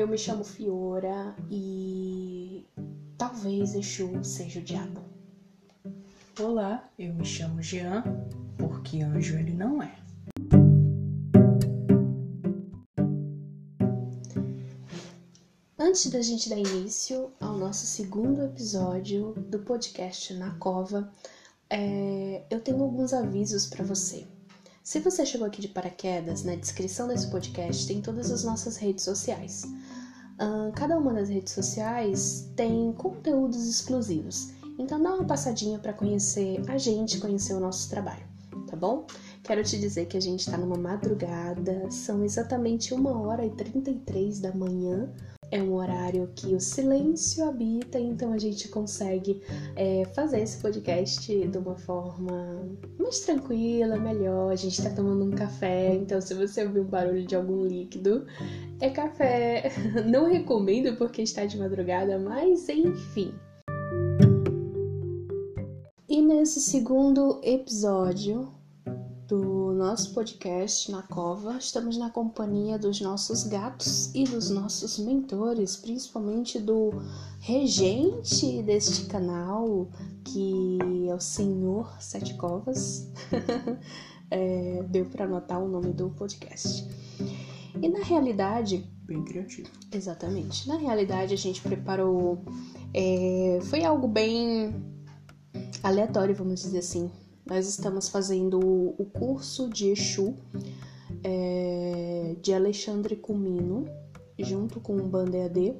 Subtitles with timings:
[0.00, 2.66] eu me chamo Fiora e
[3.18, 5.02] talvez Exu seja o diabo.
[6.40, 8.02] Olá, eu me chamo Jean,
[8.56, 9.94] porque anjo ele não é.
[15.78, 21.12] Antes da gente dar início ao nosso segundo episódio do podcast Na Cova,
[21.68, 24.26] é, eu tenho alguns avisos para você.
[24.82, 29.04] Se você chegou aqui de paraquedas, na descrição desse podcast tem todas as nossas redes
[29.04, 29.62] sociais.
[30.74, 36.78] Cada uma das redes sociais tem conteúdos exclusivos, então dá uma passadinha para conhecer a
[36.78, 38.24] gente, conhecer o nosso trabalho,
[38.66, 39.06] tá bom?
[39.42, 44.40] Quero te dizer que a gente está numa madrugada, são exatamente 1 hora e 33
[44.40, 45.12] da manhã
[45.50, 49.42] é um horário que o silêncio habita, então a gente consegue
[49.74, 52.68] é, fazer esse podcast de uma forma
[52.98, 54.52] mais tranquila, melhor.
[54.52, 58.26] A gente tá tomando um café, então se você ouvir um barulho de algum líquido,
[58.80, 59.72] é café.
[60.06, 63.34] Não recomendo porque está de madrugada, mas enfim.
[66.08, 68.52] E nesse segundo episódio,
[69.26, 71.56] do nosso podcast na Cova.
[71.56, 76.90] Estamos na companhia dos nossos gatos e dos nossos mentores, principalmente do
[77.38, 79.88] regente deste canal,
[80.22, 80.78] que
[81.08, 83.10] é o Senhor Sete Covas.
[84.30, 86.86] é, deu para anotar o nome do podcast.
[87.80, 88.86] E na realidade.
[89.04, 89.70] Bem criativo.
[89.90, 90.68] Exatamente.
[90.68, 92.44] Na realidade, a gente preparou.
[92.92, 94.74] É, foi algo bem
[95.82, 97.10] aleatório, vamos dizer assim
[97.50, 100.36] nós estamos fazendo o curso de Exu
[101.24, 103.86] é, de Alexandre Cumino,
[104.38, 105.74] junto com o Banda EAD.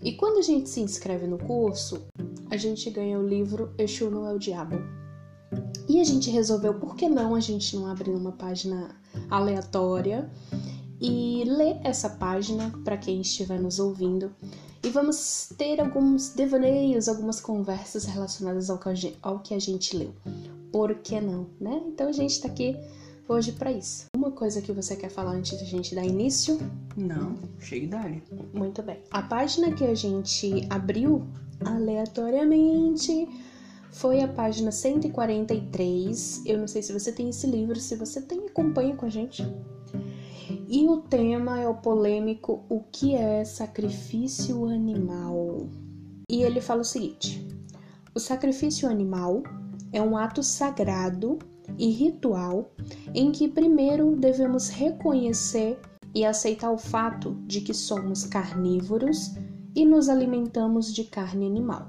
[0.00, 2.06] E quando a gente se inscreve no curso,
[2.48, 4.76] a gente ganha o livro Exu não é o Diabo.
[5.88, 8.94] E a gente resolveu, por que não a gente não abrir uma página
[9.28, 10.30] aleatória
[11.00, 14.32] e ler essa página para quem estiver nos ouvindo.
[14.84, 20.14] E vamos ter alguns devaneios, algumas conversas relacionadas ao que a gente leu
[20.72, 21.82] por que não, né?
[21.86, 22.76] Então a gente está aqui
[23.28, 24.06] hoje para isso.
[24.16, 26.58] Uma coisa que você quer falar antes da gente dar início?
[26.96, 28.22] Não, chegue dali.
[28.52, 28.98] Muito bem.
[29.10, 31.26] A página que a gente abriu
[31.64, 33.28] aleatoriamente
[33.90, 36.42] foi a página 143.
[36.44, 39.42] Eu não sei se você tem esse livro, se você tem, acompanha com a gente.
[40.68, 45.68] E o tema é o polêmico O que é sacrifício animal?
[46.30, 47.46] E ele fala o seguinte:
[48.14, 49.42] O sacrifício animal
[49.96, 51.38] é um ato sagrado
[51.78, 52.70] e ritual
[53.14, 55.80] em que primeiro devemos reconhecer
[56.14, 59.34] e aceitar o fato de que somos carnívoros
[59.74, 61.88] e nos alimentamos de carne animal.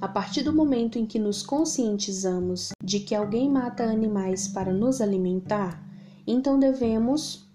[0.00, 5.02] A partir do momento em que nos conscientizamos de que alguém mata animais para nos
[5.02, 5.86] alimentar,
[6.26, 7.46] então devemos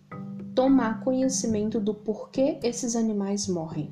[0.54, 3.92] tomar conhecimento do porquê esses animais morrem.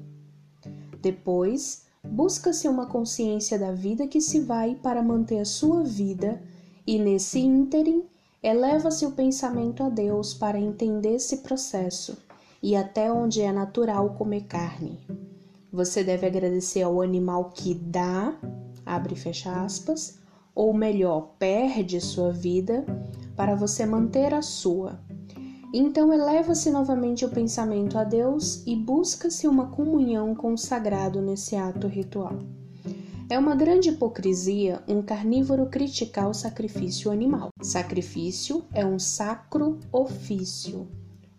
[1.01, 6.41] Depois, busca-se uma consciência da vida que se vai para manter a sua vida,
[6.85, 8.03] e nesse ínterim
[8.41, 12.17] eleva-se o pensamento a Deus para entender esse processo
[12.62, 15.00] e até onde é natural comer carne.
[15.72, 18.35] Você deve agradecer ao animal que dá,
[18.85, 20.19] abre e fecha aspas,
[20.56, 22.85] ou melhor, perde sua vida
[23.35, 25.00] para você manter a sua.
[25.79, 31.55] Então eleva-se novamente o pensamento a Deus e busca-se uma comunhão com o sagrado nesse
[31.55, 32.39] ato ritual.
[33.29, 37.49] É uma grande hipocrisia um carnívoro criticar o sacrifício animal.
[37.61, 40.87] Sacrifício é um sacro ofício,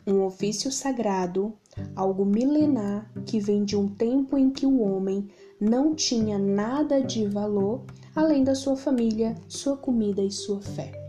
[0.07, 1.53] um ofício sagrado,
[1.97, 5.27] algo milenar que vem de um tempo em que o homem
[5.61, 7.83] não tinha nada de valor
[8.15, 11.08] além da sua família, sua comida e sua fé.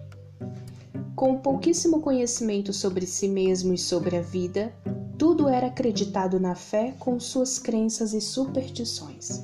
[1.19, 4.73] Com pouquíssimo conhecimento sobre si mesmo e sobre a vida,
[5.17, 9.43] tudo era acreditado na fé com suas crenças e superstições.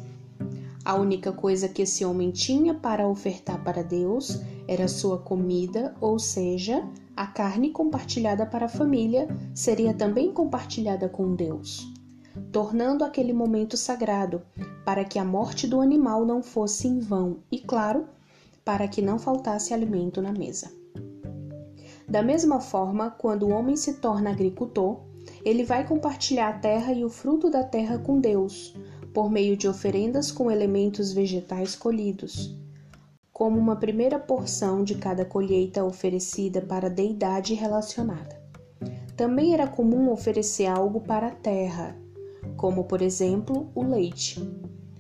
[0.86, 6.18] A única coisa que esse homem tinha para ofertar para Deus era sua comida, ou
[6.18, 6.82] seja,
[7.14, 11.86] a carne compartilhada para a família seria também compartilhada com Deus,
[12.54, 14.42] tornando aquele momento sagrado,
[14.86, 18.08] para que a morte do animal não fosse em vão e, claro,
[18.64, 20.85] para que não faltasse alimento na mesa.
[22.16, 25.02] Da mesma forma, quando o homem se torna agricultor,
[25.44, 28.74] ele vai compartilhar a terra e o fruto da terra com Deus,
[29.14, 32.56] por meio de oferendas com elementos vegetais colhidos,
[33.34, 38.42] como uma primeira porção de cada colheita oferecida para a deidade relacionada.
[39.18, 41.98] Também era comum oferecer algo para a terra,
[42.56, 44.42] como por exemplo o leite,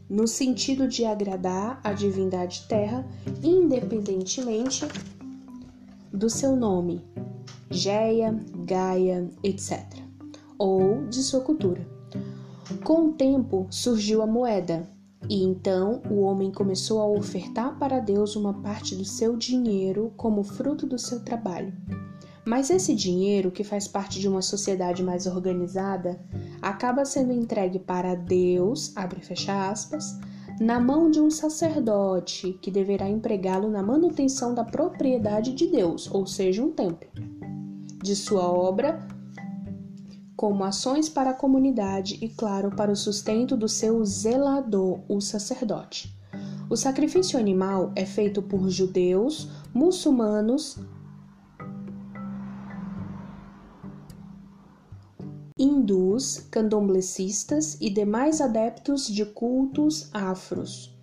[0.10, 3.08] no sentido de agradar a divindade terra,
[3.42, 4.86] independentemente
[6.16, 7.04] do seu nome,
[7.70, 8.34] Geia,
[8.66, 9.84] Gaia, etc.
[10.58, 11.86] ou de sua cultura.
[12.84, 14.88] Com o tempo surgiu a moeda,
[15.30, 20.44] e então o homem começou a ofertar para Deus uma parte do seu dinheiro como
[20.44, 21.74] fruto do seu trabalho.
[22.46, 26.20] Mas esse dinheiro, que faz parte de uma sociedade mais organizada,
[26.62, 30.20] acaba sendo entregue para Deus, abre fecha aspas,
[30.60, 36.26] na mão de um sacerdote que deverá empregá-lo na manutenção da propriedade de Deus, ou
[36.26, 37.10] seja, um templo,
[38.02, 39.06] de sua obra,
[40.36, 46.16] como ações para a comunidade e, claro, para o sustento do seu zelador, o sacerdote.
[46.70, 50.78] O sacrifício animal é feito por judeus, muçulmanos,
[55.66, 60.96] hindus, candomblecistas e demais adeptos de cultos afros.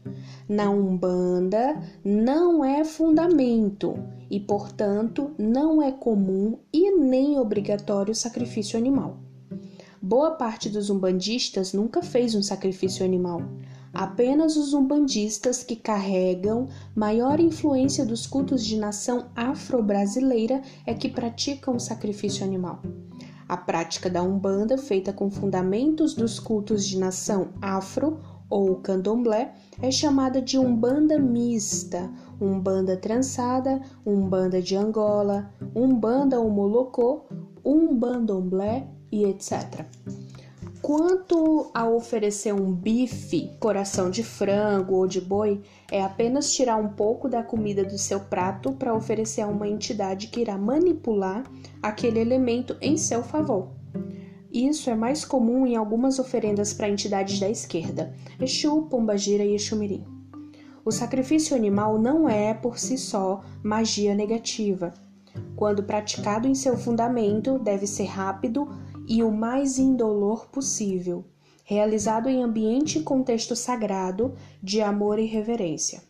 [0.48, 3.94] Na Umbanda não é fundamento
[4.30, 9.18] e, portanto, não é comum e nem obrigatório o sacrifício animal.
[10.00, 13.42] Boa parte dos umbandistas nunca fez um sacrifício animal.
[13.92, 21.76] Apenas os umbandistas que carregam maior influência dos cultos de nação afro-brasileira é que praticam
[21.76, 22.80] o sacrifício animal.
[23.48, 29.90] A prática da Umbanda, feita com fundamentos dos cultos de nação afro ou candomblé, é
[29.90, 32.10] chamada de Umbanda mista,
[32.40, 37.24] Umbanda trançada, Umbanda de Angola, Umbanda Umolocô,
[37.64, 39.86] Umbandomblé e etc.
[40.82, 46.88] Quanto a oferecer um bife, coração de frango ou de boi, é apenas tirar um
[46.88, 51.44] pouco da comida do seu prato para oferecer a uma entidade que irá manipular
[51.81, 53.69] aquele elemento em seu favor.
[54.52, 60.05] Isso é mais comum em algumas oferendas para entidades da esquerda, Exu, Pombagira e Exumirim.
[60.84, 64.93] O sacrifício animal não é, por si só, magia negativa.
[65.55, 68.69] Quando praticado em seu fundamento, deve ser rápido
[69.08, 71.25] e o mais indolor possível,
[71.64, 76.02] realizado em ambiente e contexto sagrado de amor e reverência.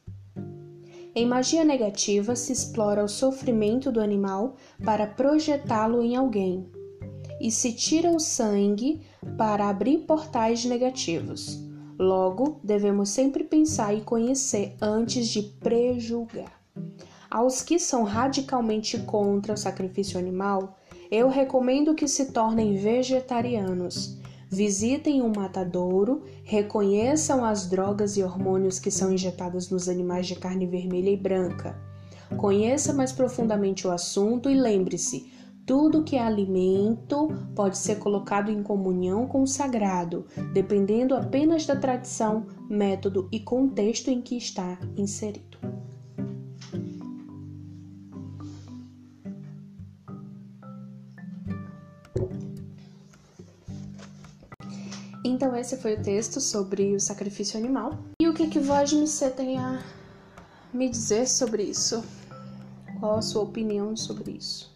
[1.15, 6.67] Em magia negativa se explora o sofrimento do animal para projetá-lo em alguém,
[7.41, 9.03] e se tira o sangue
[9.37, 11.61] para abrir portais negativos.
[11.99, 16.62] Logo, devemos sempre pensar e conhecer antes de prejulgar.
[17.31, 20.79] Aos que são radicalmente contra o sacrifício animal,
[21.12, 24.17] eu recomendo que se tornem vegetarianos.
[24.49, 30.67] Visitem um matadouro, reconheçam as drogas e hormônios que são injetados nos animais de carne
[30.67, 31.79] vermelha e branca.
[32.38, 35.31] Conheça mais profundamente o assunto e lembre-se:
[35.67, 40.25] tudo que é alimento pode ser colocado em comunhão com o sagrado,
[40.55, 45.59] dependendo apenas da tradição, método e contexto em que está inserido.
[55.43, 57.99] Então esse foi o texto sobre o sacrifício animal.
[58.21, 59.83] E o que que Vosmicê tem a
[60.73, 62.05] me dizer sobre isso?
[63.00, 64.73] Qual a sua opinião sobre isso?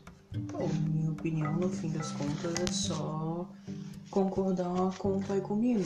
[0.51, 3.49] Bom, minha opinião, no fim das contas, é só
[4.11, 5.85] concordar com o pai comigo.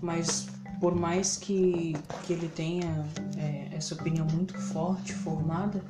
[0.00, 0.46] Mas
[0.80, 1.92] por mais que,
[2.24, 3.04] que ele tenha
[3.36, 5.84] é, essa opinião muito forte, formada,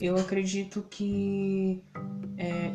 [0.00, 1.82] eu acredito que
[2.38, 2.72] é,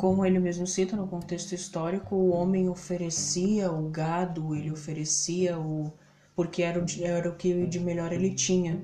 [0.00, 5.92] como ele mesmo cita no contexto histórico, o homem oferecia o gado, ele oferecia o.
[6.34, 8.80] porque era o, era o que de melhor ele tinha.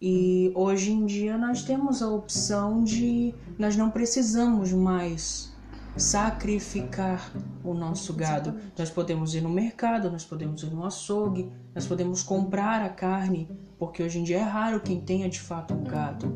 [0.00, 3.34] E hoje em dia nós temos a opção de.
[3.58, 5.52] nós não precisamos mais
[5.96, 7.32] sacrificar
[7.64, 8.54] o nosso gado.
[8.78, 13.48] Nós podemos ir no mercado, nós podemos ir no açougue, nós podemos comprar a carne,
[13.76, 16.32] porque hoje em dia é raro quem tenha de fato um gado.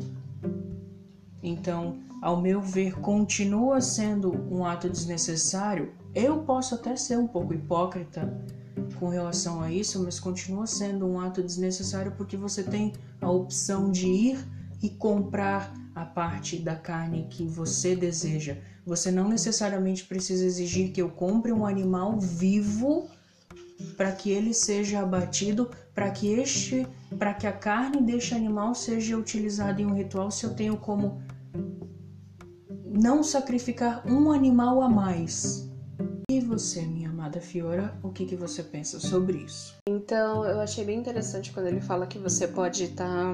[1.41, 5.93] Então, ao meu ver, continua sendo um ato desnecessário.
[6.13, 8.33] Eu posso até ser um pouco hipócrita
[8.99, 13.91] com relação a isso, mas continua sendo um ato desnecessário porque você tem a opção
[13.91, 14.47] de ir
[14.81, 18.57] e comprar a parte da carne que você deseja.
[18.85, 23.07] Você não necessariamente precisa exigir que eu compre um animal vivo
[23.97, 29.17] para que ele seja abatido, para que este, para que a carne deste animal seja
[29.17, 31.21] utilizada em um ritual se eu tenho como
[32.83, 35.69] não sacrificar um animal a mais.
[36.29, 39.75] E você, minha amada Fiora, o que, que você pensa sobre isso?
[39.87, 43.05] Então, eu achei bem interessante quando ele fala que você pode estar.
[43.05, 43.31] Tá,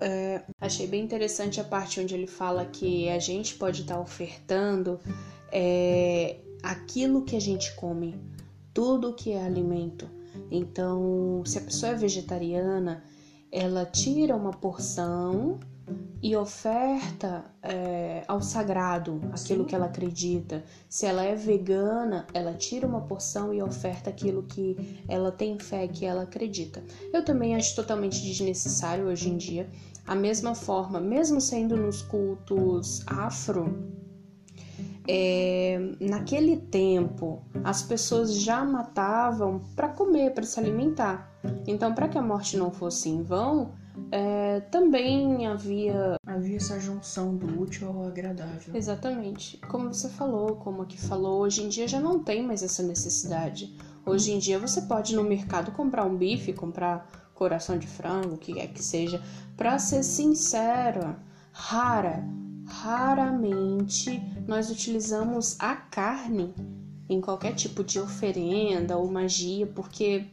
[0.00, 4.00] é, achei bem interessante a parte onde ele fala que a gente pode estar tá
[4.00, 4.98] ofertando
[5.52, 8.18] é, aquilo que a gente come,
[8.74, 10.08] tudo que é alimento.
[10.50, 13.04] Então, se a pessoa é vegetariana,
[13.50, 15.60] ela tira uma porção
[16.22, 19.64] e oferta é, ao sagrado aquilo Sim.
[19.64, 20.64] que ela acredita.
[20.88, 25.88] Se ela é vegana, ela tira uma porção e oferta aquilo que ela tem fé,
[25.88, 26.82] que ela acredita.
[27.12, 29.68] Eu também acho totalmente desnecessário hoje em dia.
[30.06, 33.92] A mesma forma, mesmo sendo nos cultos afro,
[35.08, 41.30] é, naquele tempo as pessoas já matavam para comer, para se alimentar.
[41.66, 43.72] Então, para que a morte não fosse em vão,
[44.10, 46.16] é, também havia.
[46.26, 48.74] Havia essa junção do útil ao agradável.
[48.74, 49.58] Exatamente.
[49.68, 53.74] Como você falou, como aqui falou, hoje em dia já não tem mais essa necessidade.
[54.04, 58.38] Hoje em dia você pode no mercado comprar um bife, comprar coração de frango, o
[58.38, 59.22] que quer que seja.
[59.56, 61.18] Para ser sincera,
[61.52, 62.24] rara,
[62.66, 66.54] raramente nós utilizamos a carne
[67.08, 70.26] em qualquer tipo de oferenda ou magia, porque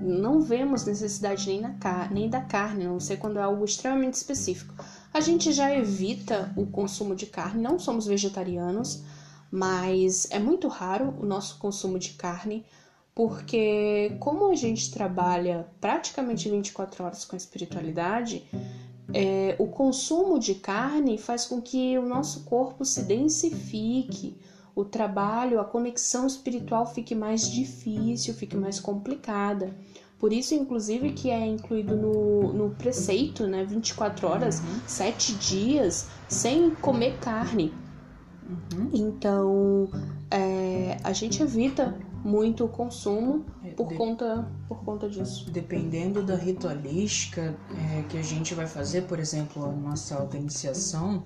[0.00, 1.74] não vemos necessidade nem, na
[2.10, 4.74] nem da carne, a não ser quando é algo extremamente específico.
[5.12, 9.02] A gente já evita o consumo de carne, não somos vegetarianos,
[9.50, 12.64] mas é muito raro o nosso consumo de carne,
[13.14, 18.48] porque como a gente trabalha praticamente 24 horas com a espiritualidade,
[19.12, 24.38] é, o consumo de carne faz com que o nosso corpo se densifique,
[24.74, 29.74] o trabalho, a conexão espiritual fique mais difícil, fique mais complicada.
[30.18, 33.64] Por isso, inclusive, que é incluído no, no preceito, né?
[33.64, 34.80] 24 horas, uhum.
[34.86, 37.74] 7 dias sem comer carne.
[38.48, 38.90] Uhum.
[38.92, 39.90] Então,
[40.30, 43.96] é, a gente evita muito o consumo é, por, de...
[43.96, 45.50] conta, por conta disso.
[45.50, 51.24] Dependendo da ritualística é, que a gente vai fazer, por exemplo, a nossa auto-iniciação,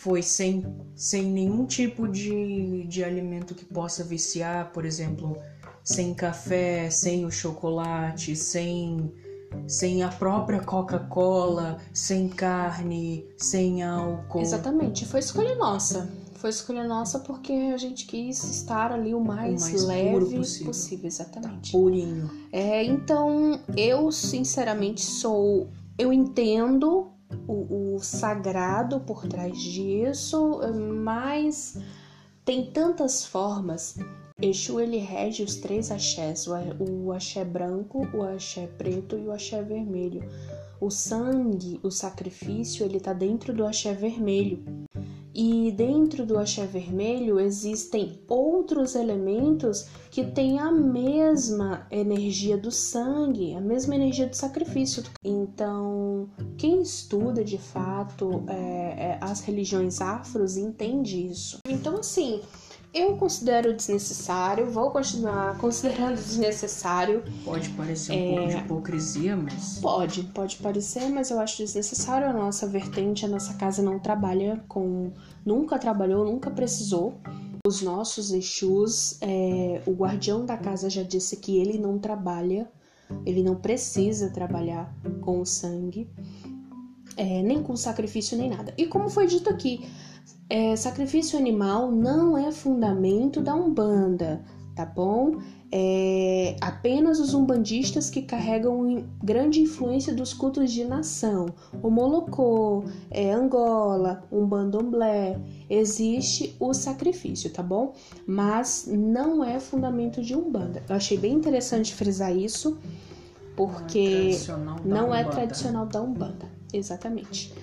[0.00, 0.64] foi sem,
[0.94, 5.36] sem nenhum tipo de, de alimento que possa viciar, por exemplo,
[5.84, 9.12] sem café, sem o chocolate, sem,
[9.68, 14.40] sem a própria Coca-Cola, sem carne, sem álcool.
[14.40, 16.10] Exatamente, foi escolha nossa.
[16.36, 20.66] Foi escolha nossa porque a gente quis estar ali o mais, o mais leve possível.
[20.66, 21.06] possível.
[21.08, 21.72] exatamente.
[21.72, 22.30] Tá purinho.
[22.50, 25.68] É, então, eu sinceramente sou.
[25.98, 30.60] Eu entendo o, o sagrado por trás disso,
[31.02, 31.78] mas
[32.44, 33.96] tem tantas formas.
[34.42, 39.62] Exu ele rege os três axés, o axé branco, o axé preto e o axé
[39.62, 40.22] vermelho.
[40.80, 44.64] O sangue, o sacrifício, ele tá dentro do axé vermelho.
[45.34, 53.54] E dentro do axé vermelho existem outros elementos que têm a mesma energia do sangue,
[53.54, 55.04] a mesma energia do sacrifício.
[55.24, 61.58] Então, quem estuda de fato é, é, as religiões afros entende isso.
[61.68, 62.40] Então, assim,
[62.92, 67.22] eu considero desnecessário, vou continuar considerando desnecessário.
[67.44, 68.34] Pode parecer um é...
[68.34, 69.78] pouco de hipocrisia, mas.
[69.78, 72.28] Pode, pode parecer, mas eu acho desnecessário.
[72.28, 75.12] A nossa vertente, a nossa casa não trabalha com.
[75.46, 77.14] Nunca trabalhou, nunca precisou.
[77.64, 79.82] Os nossos Exus, é...
[79.86, 82.68] o guardião da casa já disse que ele não trabalha,
[83.24, 86.08] ele não precisa trabalhar com o sangue,
[87.16, 87.40] é...
[87.42, 88.74] nem com sacrifício, nem nada.
[88.76, 89.88] E como foi dito aqui,
[90.50, 95.38] é, sacrifício animal não é fundamento da Umbanda, tá bom?
[95.72, 101.46] É apenas os umbandistas que carregam grande influência dos cultos de nação.
[101.80, 105.38] O Molocô, é, Angola, Umbandomblé,
[105.70, 107.94] existe o sacrifício, tá bom?
[108.26, 110.82] Mas não é fundamento de Umbanda.
[110.88, 112.76] Eu achei bem interessante frisar isso,
[113.54, 116.50] porque não é tradicional da, não é tradicional da Umbanda.
[116.72, 117.54] Exatamente.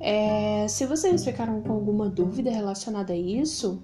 [0.00, 3.82] É, se vocês ficaram com alguma dúvida relacionada a isso,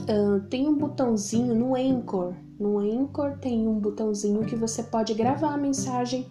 [0.00, 2.34] uh, tem um botãozinho no Anchor.
[2.60, 6.28] No Anchor tem um botãozinho que você pode gravar a mensagem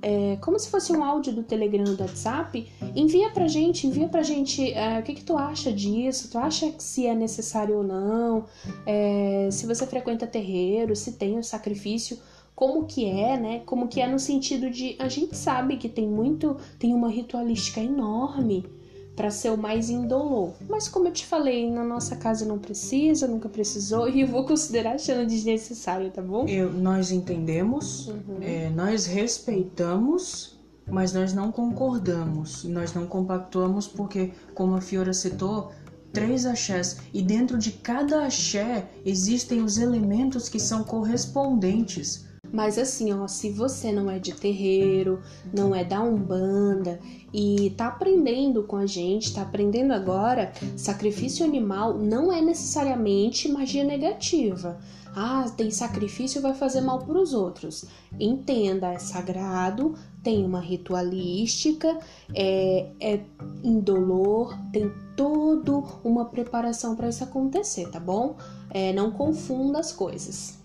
[0.00, 4.22] é, como se fosse um áudio do Telegram do WhatsApp, envia pra gente, envia pra
[4.22, 7.82] gente é, o que, que tu acha disso, tu acha que se é necessário ou
[7.82, 8.46] não,
[8.86, 12.18] é, se você frequenta terreiro, se tem o sacrifício
[12.58, 13.62] como que é, né?
[13.64, 17.80] Como que é no sentido de a gente sabe que tem muito, tem uma ritualística
[17.80, 18.66] enorme
[19.14, 20.54] para ser o mais indolor.
[20.68, 24.44] Mas como eu te falei, na nossa casa não precisa, nunca precisou e eu vou
[24.44, 26.48] considerar achando desnecessário, tá bom?
[26.48, 28.38] Eu, nós entendemos, uhum.
[28.40, 35.70] é, nós respeitamos, mas nós não concordamos, nós não compactuamos porque, como a Fiora citou,
[36.12, 42.26] três axés e dentro de cada axé existem os elementos que são correspondentes.
[42.52, 45.20] Mas assim, ó, se você não é de terreiro,
[45.52, 46.98] não é da Umbanda
[47.32, 53.84] e tá aprendendo com a gente, tá aprendendo agora, sacrifício animal não é necessariamente magia
[53.84, 54.78] negativa.
[55.14, 57.84] Ah, tem sacrifício vai fazer mal para os outros.
[58.20, 61.98] Entenda, é sagrado, tem uma ritualística,
[62.34, 63.20] é, é
[63.64, 65.72] indolor, tem toda
[66.04, 68.36] uma preparação para isso acontecer, tá bom?
[68.70, 70.57] É, não confunda as coisas.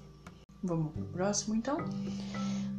[0.64, 1.78] Vamos pro próximo então?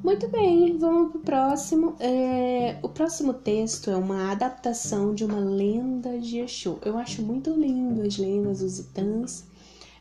[0.02, 1.96] Muito bem, vamos pro próximo.
[2.00, 6.78] É, o próximo texto é uma adaptação de uma lenda de Exu.
[6.84, 9.44] Eu acho muito lindo as lendas lusitanas.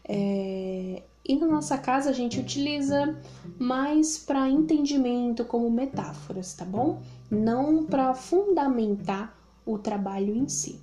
[0.06, 3.18] É, e na nossa casa a gente utiliza
[3.58, 7.02] mais para entendimento como metáforas, tá bom?
[7.32, 10.82] Não para fundamentar o trabalho em si.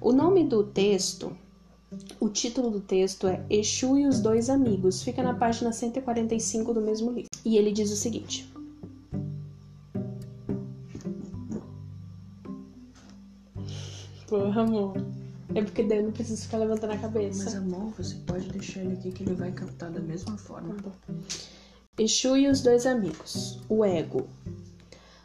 [0.00, 1.36] O nome do texto
[2.20, 6.80] o título do texto é Exu e os Dois Amigos, fica na página 145 do
[6.80, 7.30] mesmo livro.
[7.44, 8.50] E ele diz o seguinte:
[14.26, 14.94] Porra, amor.
[15.54, 17.44] É porque daí eu não preciso ficar levantando a cabeça.
[17.44, 20.74] Mas, amor, você pode deixar ele aqui que ele vai captar da mesma forma.
[20.74, 20.92] Tá
[21.98, 23.60] Exu e os dois amigos.
[23.68, 24.28] O ego.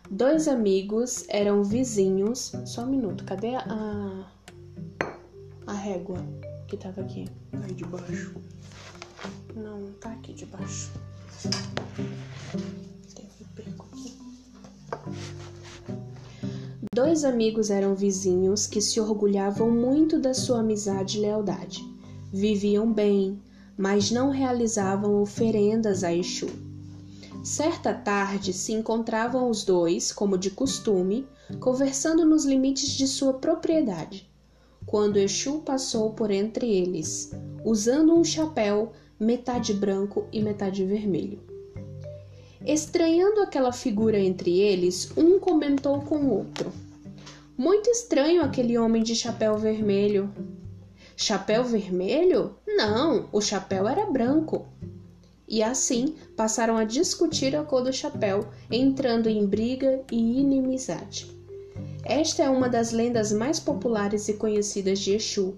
[0.09, 2.53] Dois amigos eram vizinhos.
[2.65, 4.25] Só um minuto, cadê a.
[5.67, 6.17] a régua?
[6.73, 7.29] Que tava aqui?
[7.63, 8.33] Aí de baixo.
[9.55, 10.91] Não, tá aqui de baixo.
[13.55, 14.17] perco aqui.
[16.95, 21.83] Dois amigos eram vizinhos que se orgulhavam muito da sua amizade e lealdade.
[22.31, 23.39] Viviam bem,
[23.77, 26.49] mas não realizavam oferendas a Exu.
[27.43, 31.27] Certa tarde se encontravam os dois, como de costume,
[31.59, 34.32] conversando nos limites de sua propriedade
[34.93, 37.31] quando Exu passou por entre eles,
[37.65, 41.39] usando um chapéu metade branco e metade vermelho.
[42.63, 46.71] Estranhando aquela figura entre eles, um comentou com o outro:
[47.57, 50.31] Muito estranho aquele homem de chapéu vermelho.
[51.17, 52.55] Chapéu vermelho?
[52.67, 54.67] Não, o chapéu era branco.
[55.47, 61.42] E assim passaram a discutir a cor do chapéu, entrando em briga e inimizade.
[62.05, 65.55] Esta é uma das lendas mais populares e conhecidas de Exu.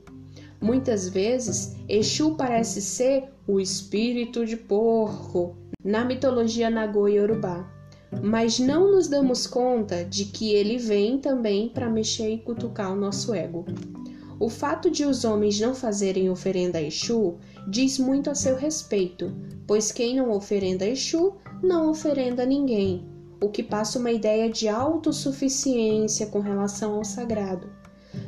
[0.61, 7.67] Muitas vezes, Exu parece ser o espírito de porco na mitologia Nagoya Yorubá,
[8.22, 12.96] mas não nos damos conta de que ele vem também para mexer e cutucar o
[12.96, 13.65] nosso ego.
[14.39, 19.33] O fato de os homens não fazerem oferenda a Exu diz muito a seu respeito,
[19.65, 24.50] pois quem não oferenda a Exu não oferenda a ninguém o que passa uma ideia
[24.50, 27.69] de autossuficiência com relação ao sagrado.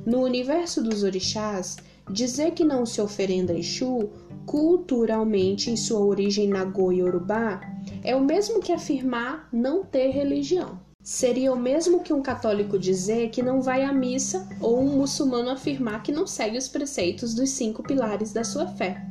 [0.06, 1.78] No universo dos orixás,
[2.10, 4.10] dizer que não se oferenda Exu,
[4.46, 7.62] culturalmente em sua origem Nagoya Yorubá,
[8.04, 10.80] é o mesmo que afirmar não ter religião.
[11.04, 15.50] Seria o mesmo que um católico dizer que não vai à missa ou um muçulmano
[15.50, 19.06] afirmar que não segue os preceitos dos cinco pilares da sua fé.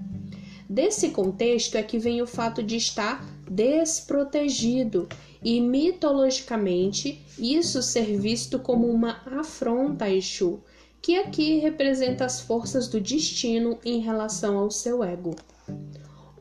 [0.68, 5.08] Desse contexto é que vem o fato de estar desprotegido
[5.42, 10.60] e mitologicamente isso ser visto como uma afronta a Exu,
[11.00, 15.36] que aqui representa as forças do destino em relação ao seu ego.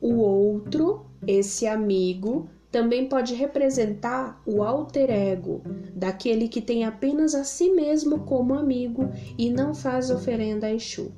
[0.01, 5.61] O outro, esse amigo, também pode representar o alter ego,
[5.93, 11.11] daquele que tem apenas a si mesmo como amigo e não faz oferenda a Exu.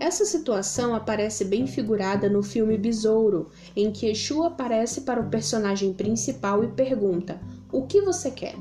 [0.00, 5.92] Essa situação aparece bem figurada no filme Besouro, em que Exu aparece para o personagem
[5.92, 7.38] principal e pergunta:
[7.70, 8.56] O que você quer?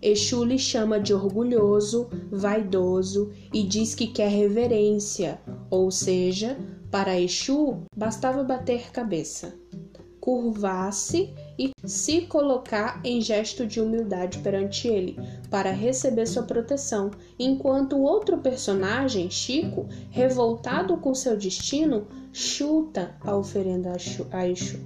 [0.00, 6.56] Exu lhe chama de orgulhoso, vaidoso e diz que quer reverência, ou seja,
[6.88, 9.52] para Exu bastava bater cabeça
[10.24, 15.16] curvar-se e se colocar em gesto de humildade perante ele,
[15.50, 23.36] para receber sua proteção, enquanto o outro personagem, Chico, revoltado com seu destino, chuta a
[23.36, 23.92] oferenda
[24.32, 24.80] a Exu.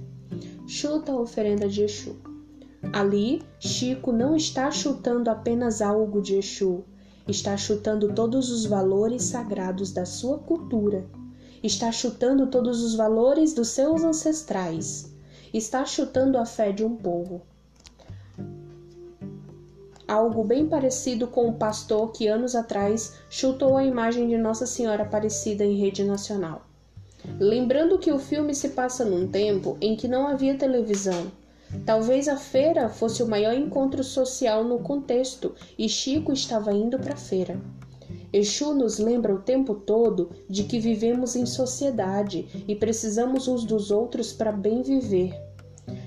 [0.67, 2.17] Chuta a oferenda de Exu.
[2.93, 6.83] Ali, Chico não está chutando apenas algo de Exu,
[7.27, 11.05] está chutando todos os valores sagrados da sua cultura,
[11.63, 15.18] está chutando todos os valores dos seus ancestrais
[15.53, 17.41] está chutando a fé de um povo.
[20.07, 25.03] Algo bem parecido com o pastor que anos atrás chutou a imagem de Nossa Senhora
[25.03, 26.65] Aparecida em rede nacional.
[27.39, 31.31] Lembrando que o filme se passa num tempo em que não havia televisão.
[31.85, 37.13] Talvez a feira fosse o maior encontro social no contexto e Chico estava indo para
[37.13, 37.59] a feira.
[38.31, 43.89] Exu nos lembra o tempo todo de que vivemos em sociedade e precisamos uns dos
[43.89, 45.33] outros para bem viver.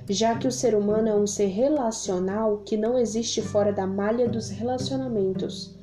[0.09, 4.29] já que o ser humano é um ser relacional que não existe fora da malha
[4.29, 5.75] dos relacionamentos.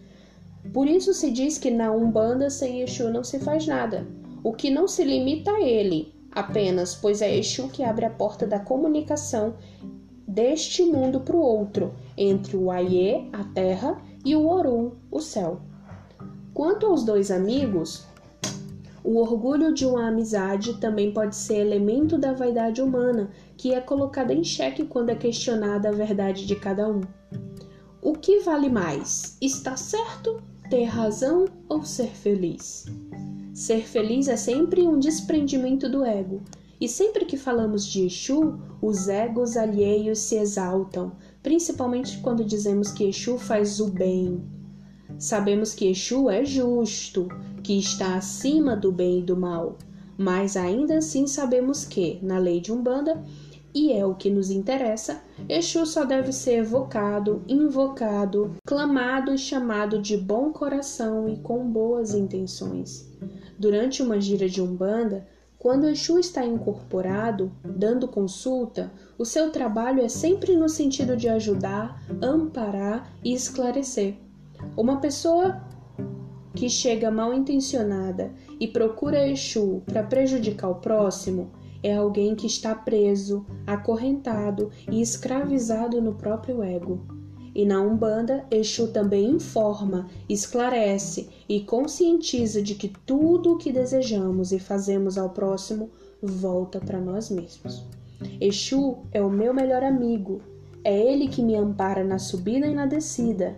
[0.73, 4.07] Por isso se diz que na Umbanda sem Exu não se faz nada,
[4.43, 8.45] o que não se limita a ele apenas, pois é Exu que abre a porta
[8.45, 9.55] da comunicação
[10.27, 15.59] deste mundo para o outro, entre o Aie, a terra, e o Orum, o céu.
[16.59, 18.03] Quanto aos dois amigos,
[19.01, 24.33] o orgulho de uma amizade também pode ser elemento da vaidade humana, que é colocada
[24.33, 26.99] em xeque quando é questionada a verdade de cada um.
[28.01, 29.37] O que vale mais?
[29.39, 32.87] Está certo ter razão ou ser feliz?
[33.53, 36.41] Ser feliz é sempre um desprendimento do ego,
[36.81, 43.05] e sempre que falamos de Exu, os egos alheios se exaltam, principalmente quando dizemos que
[43.05, 44.58] Exu faz o bem.
[45.19, 47.27] Sabemos que Exu é justo,
[47.61, 49.77] que está acima do bem e do mal,
[50.17, 53.21] mas ainda assim sabemos que, na lei de Umbanda,
[53.75, 60.01] e é o que nos interessa, Exu só deve ser evocado, invocado, clamado e chamado
[60.01, 63.05] de bom coração e com boas intenções.
[63.59, 65.27] Durante uma gira de Umbanda,
[65.57, 72.01] quando Exu está incorporado, dando consulta, o seu trabalho é sempre no sentido de ajudar,
[72.21, 74.15] amparar e esclarecer.
[74.77, 75.61] Uma pessoa
[76.55, 81.51] que chega mal intencionada e procura Exu para prejudicar o próximo
[81.81, 86.99] é alguém que está preso, acorrentado e escravizado no próprio ego.
[87.55, 94.51] E na Umbanda, Exu também informa, esclarece e conscientiza de que tudo o que desejamos
[94.51, 95.89] e fazemos ao próximo
[96.21, 97.85] volta para nós mesmos.
[98.39, 100.41] Exu é o meu melhor amigo,
[100.83, 103.57] é ele que me ampara na subida e na descida.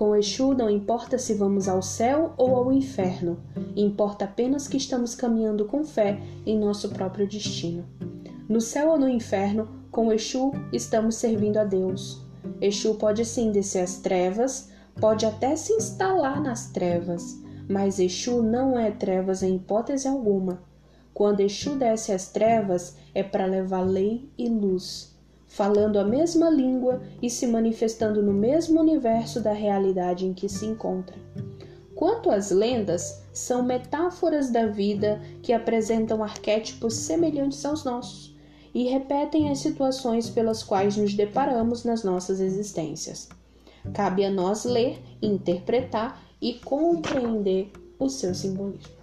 [0.00, 3.38] Com Exu não importa se vamos ao céu ou ao inferno,
[3.76, 7.84] importa apenas que estamos caminhando com fé em nosso próprio destino.
[8.48, 12.24] No céu ou no inferno, com Exu estamos servindo a Deus.
[12.62, 18.78] Exu pode sim descer as trevas, pode até se instalar nas trevas, mas Exu não
[18.78, 20.62] é trevas em hipótese alguma.
[21.12, 25.09] Quando Exu desce as trevas, é para levar lei e luz,
[25.50, 30.64] falando a mesma língua e se manifestando no mesmo universo da realidade em que se
[30.64, 31.16] encontra.
[31.96, 38.34] Quanto às lendas, são metáforas da vida que apresentam arquétipos semelhantes aos nossos
[38.72, 43.28] e repetem as situações pelas quais nos deparamos nas nossas existências.
[43.92, 48.94] Cabe a nós ler, interpretar e compreender o seu simbolismo.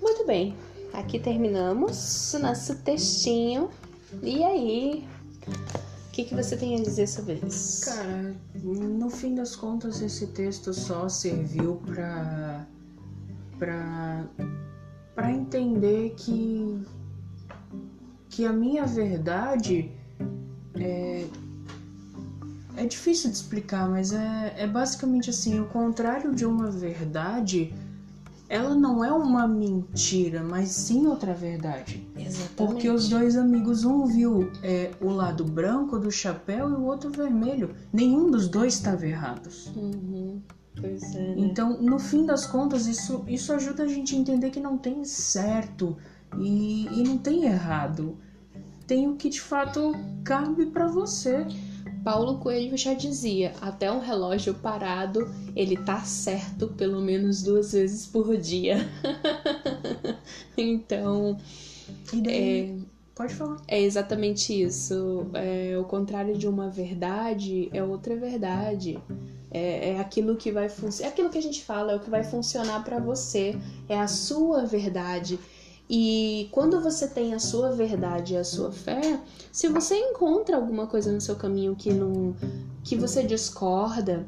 [0.00, 0.54] Muito bem,
[0.92, 3.70] aqui terminamos nosso textinho.
[4.22, 5.04] E aí,
[5.46, 7.86] o que, que você tem a dizer sobre isso?
[7.86, 12.66] Cara, no fim das contas, esse texto só serviu para
[13.58, 14.26] para
[15.14, 16.82] para entender que
[18.28, 19.92] que a minha verdade
[20.74, 21.26] é,
[22.76, 27.72] é difícil de explicar, mas é, é basicamente assim: o contrário de uma verdade,
[28.48, 32.06] ela não é uma mentira, mas sim outra verdade.
[32.16, 32.54] Exatamente.
[32.56, 37.10] Porque os dois amigos, um viu é, o lado branco do chapéu e o outro
[37.10, 37.74] vermelho.
[37.92, 39.48] Nenhum dos dois estava errado.
[39.76, 40.40] Uhum.
[40.78, 41.34] Pois é, né?
[41.38, 45.04] Então, no fim das contas, isso, isso ajuda a gente a entender que não tem
[45.04, 45.96] certo
[46.38, 48.18] e, e não tem errado
[48.86, 51.46] tem o que de fato cabe para você.
[52.04, 58.06] Paulo Coelho já dizia: até um relógio parado, ele tá certo pelo menos duas vezes
[58.06, 58.76] por dia.
[60.56, 61.38] então,
[62.28, 62.76] é,
[63.14, 63.56] pode falar.
[63.66, 65.26] É exatamente isso.
[65.32, 68.98] É, o contrário de uma verdade é outra verdade.
[69.50, 71.08] É, é aquilo que vai funcionar.
[71.08, 73.56] É aquilo que a gente fala, é o que vai funcionar para você.
[73.88, 75.38] É a sua verdade.
[75.96, 79.20] E quando você tem a sua verdade e a sua fé,
[79.52, 82.34] se você encontra alguma coisa no seu caminho que não
[82.82, 84.26] que você discorda,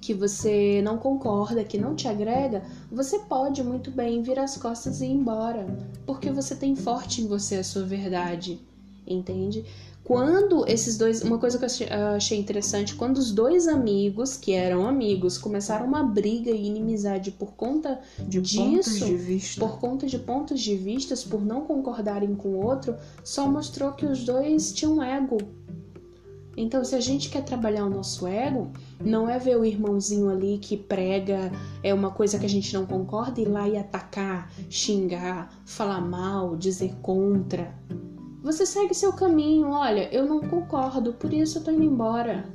[0.00, 5.00] que você não concorda, que não te agrega, você pode muito bem virar as costas
[5.00, 5.66] e ir embora,
[6.06, 8.60] porque você tem forte em você a sua verdade,
[9.04, 9.64] entende?
[10.06, 11.20] Quando esses dois.
[11.22, 16.04] Uma coisa que eu achei interessante, quando os dois amigos, que eram amigos, começaram uma
[16.04, 21.44] briga e inimizade por conta de disso, de por conta de pontos de vistas, por
[21.44, 25.38] não concordarem com o outro, só mostrou que os dois tinham ego.
[26.56, 30.58] Então, se a gente quer trabalhar o nosso ego, não é ver o irmãozinho ali
[30.58, 31.50] que prega
[31.82, 36.00] é uma coisa que a gente não concorda e ir lá e atacar, xingar, falar
[36.00, 37.74] mal, dizer contra.
[38.46, 42.48] Você segue seu caminho, olha, eu não concordo, por isso eu tô indo embora.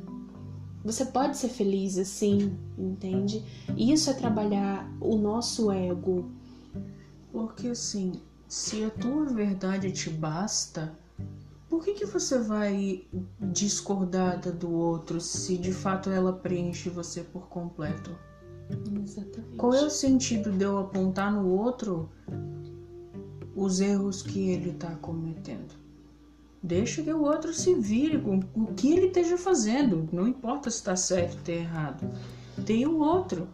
[0.86, 3.43] Você pode ser feliz assim, entende?
[3.75, 6.32] Isso é trabalhar o nosso ego.
[7.30, 8.13] Porque assim,
[8.47, 10.97] se a tua verdade te basta,
[11.69, 13.06] por que, que você vai
[13.51, 18.17] discordar da do outro se de fato ela preenche você por completo?
[19.04, 19.58] Exatamente.
[19.58, 22.10] Qual é o sentido de eu apontar no outro
[23.54, 25.80] os erros que ele está cometendo?
[26.63, 30.08] Deixa que o outro se vire com o que ele esteja fazendo.
[30.12, 32.08] Não importa se está certo ou tá errado.
[32.65, 33.47] Tem o outro.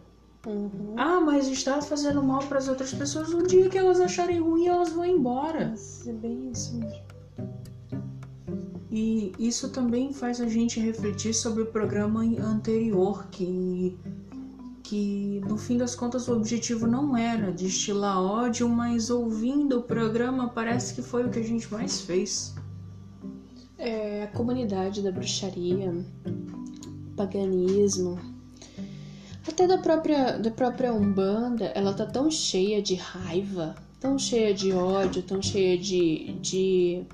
[0.46, 0.94] Uhum.
[0.96, 3.32] Ah, mas está fazendo mal para as outras pessoas.
[3.32, 5.74] Um dia que elas acharem ruim, elas vão embora.
[6.06, 7.08] É bem isso mesmo.
[8.90, 13.98] E isso também faz a gente refletir sobre o programa anterior, que,
[14.82, 20.48] que no fim das contas o objetivo não era destilar ódio, mas ouvindo o programa
[20.48, 22.54] parece que foi o que a gente mais fez.
[23.78, 25.94] É, a comunidade da bruxaria,
[27.16, 28.18] paganismo,
[29.46, 34.72] até da própria, da própria Umbanda, ela tá tão cheia de raiva, tão cheia de
[34.72, 37.06] ódio, tão cheia de, de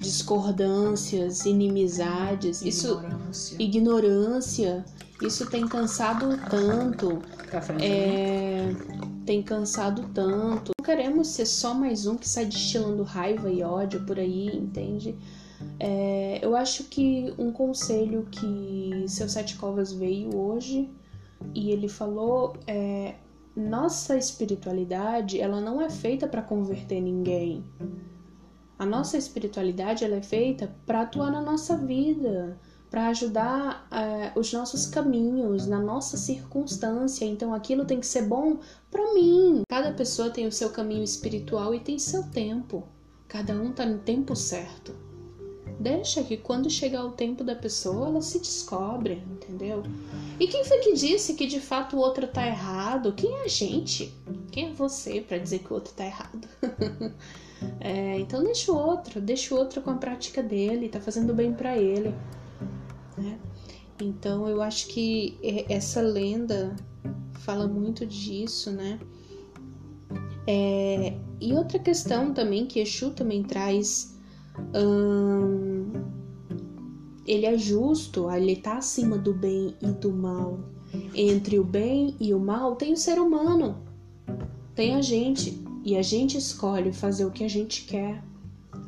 [0.00, 3.54] discordâncias, inimizades, Ignorância.
[3.54, 4.84] isso ignorância,
[5.20, 8.74] isso tem cansado tanto, Café é,
[9.24, 10.72] tem cansado tanto.
[10.78, 15.14] Não queremos ser só mais um que sai destilando raiva e ódio por aí, entende?
[15.78, 20.90] É, eu acho que um conselho que seu Sete Covas veio hoje
[21.54, 23.14] e ele falou é
[23.56, 27.64] nossa espiritualidade ela não é feita para converter ninguém
[28.78, 32.58] a nossa espiritualidade ela é feita para atuar na nossa vida,
[32.90, 37.24] para ajudar é, os nossos caminhos, na nossa circunstância.
[37.24, 38.58] Então aquilo tem que ser bom
[38.90, 39.62] para mim.
[39.68, 42.86] Cada pessoa tem o seu caminho espiritual e tem seu tempo.
[43.28, 44.94] Cada um tá no tempo certo.
[45.78, 49.82] Deixa que quando chegar o tempo da pessoa, ela se descobre, entendeu?
[50.38, 53.12] E quem foi que disse que de fato o outro tá errado?
[53.12, 54.14] Quem é a gente?
[54.50, 56.48] Quem é você para dizer que o outro tá errado?
[57.80, 61.54] É, então deixa o outro, deixa o outro com a prática dele, tá fazendo bem
[61.54, 62.14] para ele.
[63.16, 63.38] Né?
[64.02, 66.76] Então eu acho que essa lenda
[67.40, 68.98] fala muito disso, né?
[70.46, 74.13] É, e outra questão também que Exu também traz,
[74.74, 75.92] hum,
[77.26, 80.58] ele é justo, ele tá acima do bem e do mal.
[81.14, 83.82] Entre o bem e o mal tem o ser humano,
[84.74, 85.62] tem a gente.
[85.84, 88.22] E a gente escolhe fazer o que a gente quer.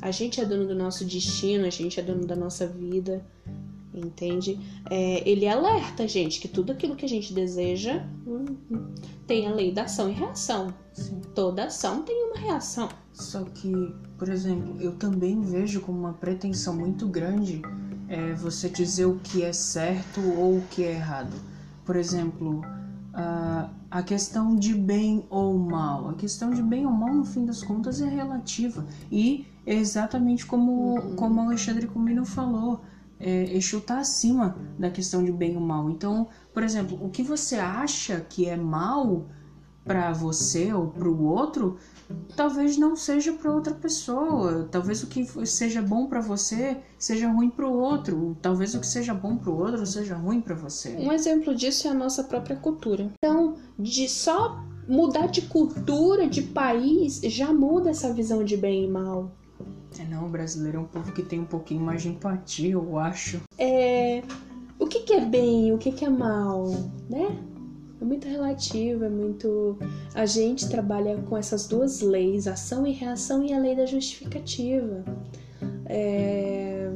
[0.01, 3.25] A gente é dono do nosso destino, a gente é dono da nossa vida,
[3.93, 4.59] entende?
[4.89, 8.45] É, ele alerta a gente que tudo aquilo que a gente deseja hum,
[9.25, 10.73] tem a lei da ação e reação.
[10.93, 11.21] Sim.
[11.35, 12.89] Toda ação tem uma reação.
[13.17, 17.63] Só que, por exemplo, eu também vejo como uma pretensão muito grande
[18.07, 21.33] é, você dizer o que é certo ou o que é errado.
[21.83, 22.61] Por exemplo,
[23.13, 26.09] uh, a questão de bem ou mal.
[26.09, 28.85] A questão de bem ou mal, no fim das contas, é relativa.
[29.11, 31.15] E é exatamente como, uhum.
[31.15, 32.81] como Alexandre Comino falou.
[33.19, 35.89] É, Exu está acima da questão de bem ou mal.
[35.89, 39.25] Então, por exemplo, o que você acha que é mal
[39.83, 41.77] para você ou para o outro
[42.35, 44.67] talvez não seja para outra pessoa.
[44.71, 48.37] Talvez o que seja bom para você seja ruim para o outro.
[48.41, 50.95] Talvez o que seja bom para o outro seja ruim para você.
[50.97, 53.11] Um exemplo disso é a nossa própria cultura.
[53.17, 58.87] Então, de só mudar de cultura, de país, já muda essa visão de bem e
[58.87, 59.31] mal.
[59.99, 62.97] É, não, o brasileiro é um povo que tem um pouquinho mais de empatia, eu
[62.97, 63.41] acho.
[63.57, 64.21] É.
[64.79, 66.69] O que, que é bem, o que, que é mal,
[67.09, 67.35] né?
[67.99, 69.77] É muito relativo, é muito.
[70.13, 75.03] A gente trabalha com essas duas leis, ação e reação, e a lei da justificativa.
[75.85, 76.89] É...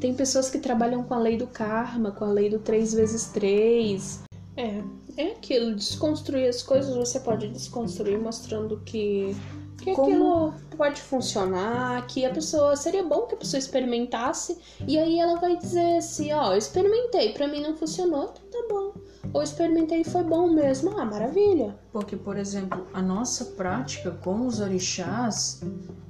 [0.00, 3.26] Tem pessoas que trabalham com a lei do karma, com a lei do 3 vezes
[3.26, 4.22] 3.
[4.56, 4.82] É,
[5.16, 9.34] é aquilo, desconstruir as coisas, você pode desconstruir mostrando que,
[9.78, 10.08] que Como?
[10.08, 15.38] aquilo pode funcionar, que a pessoa seria bom que a pessoa experimentasse e aí ela
[15.38, 20.00] vai dizer assim, ó, oh, experimentei, para mim não funcionou, então tá bom ou experimentei
[20.00, 20.98] e foi bom mesmo.
[20.98, 21.76] Ah, maravilha.
[21.92, 25.60] Porque, por exemplo, a nossa prática com os orixás,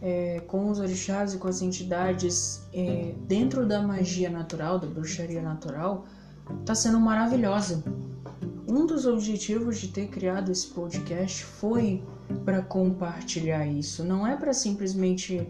[0.00, 5.42] é, com os orixás e com as entidades é, dentro da magia natural, da bruxaria
[5.42, 6.06] natural,
[6.60, 7.82] está sendo maravilhosa.
[8.68, 12.02] Um dos objetivos de ter criado esse podcast foi
[12.44, 14.02] para compartilhar isso.
[14.02, 15.46] Não é para simplesmente,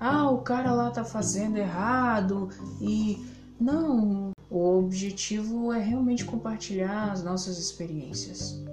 [0.00, 2.48] ah, o cara lá tá fazendo errado
[2.80, 3.26] e
[3.60, 8.64] não, o objetivo é realmente compartilhar as nossas experiências.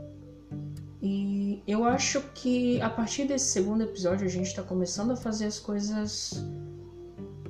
[1.01, 5.45] E eu acho que a partir desse segundo episódio a gente está começando a fazer
[5.45, 6.41] as coisas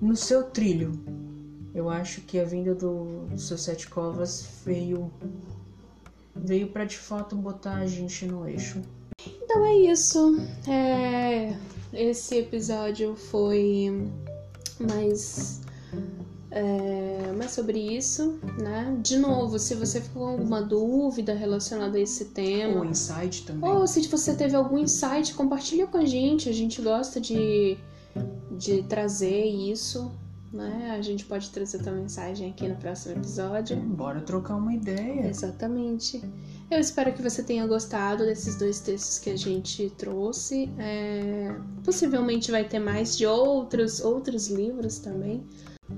[0.01, 0.91] no seu trilho.
[1.75, 5.11] Eu acho que a vinda do, do seu Sete Covas veio
[6.43, 8.81] veio para de fato botar a gente no eixo.
[9.25, 10.37] Então é isso.
[10.67, 11.55] É,
[11.93, 14.09] esse episódio foi
[14.79, 15.61] Mas
[16.55, 18.95] é, mas sobre isso, né?
[19.01, 22.77] De novo, se você ficou com alguma dúvida relacionada a esse tema.
[22.77, 23.67] Ou insight também.
[23.67, 26.47] Ou se você teve algum insight, compartilha com a gente.
[26.47, 27.75] A gente gosta de,
[28.51, 30.11] de trazer isso.
[30.53, 30.91] Né?
[30.95, 33.75] A gente pode trazer tua mensagem aqui no próximo episódio.
[33.75, 35.27] Bora trocar uma ideia.
[35.27, 36.23] Exatamente.
[36.69, 40.69] Eu espero que você tenha gostado desses dois textos que a gente trouxe.
[40.77, 41.55] É...
[41.83, 45.43] Possivelmente vai ter mais de outros, outros livros também.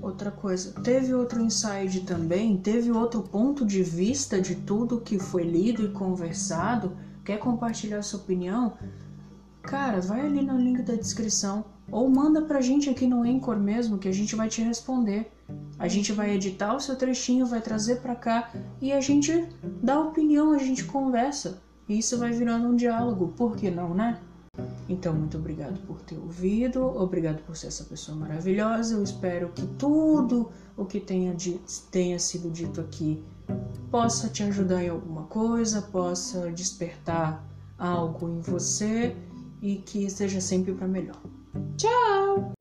[0.00, 5.44] Outra coisa, teve outro insight também, teve outro ponto de vista de tudo que foi
[5.44, 6.96] lido e conversado.
[7.24, 8.74] Quer compartilhar sua opinião?
[9.62, 13.98] Cara, vai ali no link da descrição ou manda pra gente aqui no Anchor mesmo
[13.98, 15.30] que a gente vai te responder.
[15.78, 19.48] A gente vai editar o seu trechinho, vai trazer pra cá e a gente
[19.82, 21.62] dá opinião, a gente conversa.
[21.88, 24.18] E isso vai virando um diálogo, por que não, né?
[24.88, 28.94] Então, muito obrigado por ter ouvido, obrigado por ser essa pessoa maravilhosa.
[28.94, 31.36] Eu espero que tudo o que tenha,
[31.90, 33.22] tenha sido dito aqui
[33.90, 37.44] possa te ajudar em alguma coisa, possa despertar
[37.78, 39.14] algo em você
[39.60, 41.20] e que seja sempre para melhor.
[41.76, 42.54] Ciao.